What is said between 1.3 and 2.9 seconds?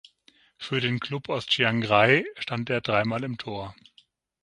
Chiangrai stand er